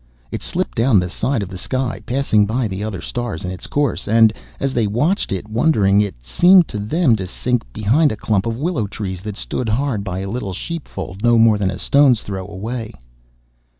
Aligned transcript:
It 0.31 0.41
slipped 0.41 0.75
down 0.75 0.99
the 0.99 1.09
side 1.11 1.43
of 1.43 1.49
the 1.49 1.59
sky, 1.59 2.01
passing 2.07 2.47
by 2.47 2.67
the 2.67 2.83
other 2.83 3.01
stars 3.01 3.45
in 3.45 3.51
its 3.51 3.67
course, 3.67 4.07
and, 4.07 4.33
as 4.59 4.73
they 4.73 4.87
watched 4.87 5.31
it 5.31 5.47
wondering, 5.47 6.01
it 6.01 6.25
seemed 6.25 6.67
to 6.69 6.79
them 6.79 7.15
to 7.17 7.27
sink 7.27 7.71
behind 7.71 8.11
a 8.11 8.15
clump 8.17 8.47
of 8.47 8.57
willow 8.57 8.87
trees 8.87 9.21
that 9.21 9.37
stood 9.37 9.69
hard 9.69 10.03
by 10.03 10.17
a 10.21 10.29
little 10.31 10.53
sheepfold 10.53 11.21
no 11.23 11.37
more 11.37 11.59
than 11.59 11.69
a 11.69 11.77
stone's 11.77 12.23
throw 12.23 12.47
away. 12.47 12.95